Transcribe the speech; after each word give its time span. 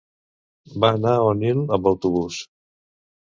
Va 0.85 0.89
anar 0.97 1.11
a 1.17 1.27
Onil 1.33 1.61
amb 1.77 1.91
autobús. 1.91 2.39